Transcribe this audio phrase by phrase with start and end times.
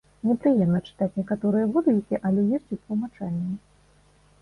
[0.27, 3.57] Непрыемна чытаць некаторыя водгукі, але ёсць і тлумачальныя.